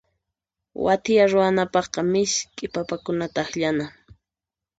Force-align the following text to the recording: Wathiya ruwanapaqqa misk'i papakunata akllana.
Wathiya 0.85 1.25
ruwanapaqqa 1.31 2.01
misk'i 2.11 2.65
papakunata 2.73 3.39
akllana. 3.45 3.85